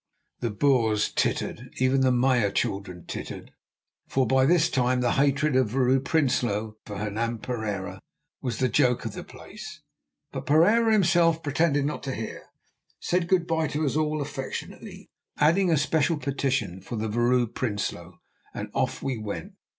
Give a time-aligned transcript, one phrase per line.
[0.39, 3.51] The Boers tittered; even the Meyer children tittered,
[4.07, 7.99] for by this time the hatred of the Vrouw Prinsloo for Hernan Pereira
[8.41, 9.83] was the joke of the place.
[10.31, 12.45] But Pereira himself pretended not to hear,
[12.99, 18.13] said good bye to us all affectionately, adding a special petition for the Vrouw Prinsloo,
[18.55, 19.51] and off we went.